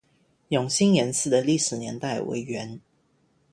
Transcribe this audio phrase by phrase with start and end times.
[0.47, 2.81] 永兴岩寺的历史年代为元。